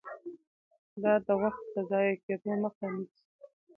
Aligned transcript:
دا 1.03 1.13
د 1.25 1.27
وخت 1.41 1.63
د 1.73 1.75
ضایع 1.89 2.15
کیدو 2.25 2.51
مخه 2.63 2.85
نیسي. 2.93 3.21